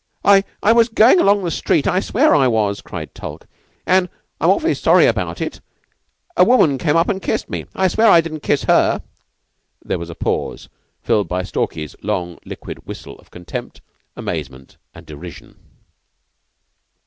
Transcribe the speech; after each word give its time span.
"I 0.25 0.43
I 0.63 0.71
was 0.71 0.89
goin' 0.89 1.19
along 1.19 1.43
the 1.43 1.51
street 1.51 1.85
I 1.87 1.99
swear 1.99 2.33
I 2.33 2.47
was," 2.47 2.81
cried 2.81 3.13
Tulke, 3.13 3.45
"and 3.85 4.07
and 4.09 4.09
I'm 4.39 4.49
awfully 4.49 4.73
sorry 4.73 5.05
about 5.05 5.39
it 5.41 5.61
a 6.35 6.43
woman 6.43 6.79
came 6.79 6.95
up 6.95 7.07
and 7.07 7.21
kissed 7.21 7.51
me. 7.51 7.67
I 7.75 7.87
swear 7.87 8.07
I 8.09 8.19
didn't 8.19 8.39
kiss 8.41 8.63
her." 8.63 9.03
There 9.85 9.99
was 9.99 10.09
a 10.09 10.15
pause, 10.15 10.69
filled 11.03 11.27
by 11.27 11.43
Stalky's 11.43 11.95
long, 12.01 12.39
liquid 12.45 12.87
whistle 12.87 13.19
of 13.19 13.29
contempt, 13.29 13.81
amazement, 14.15 14.77
and 14.95 15.05
derision. 15.05 15.59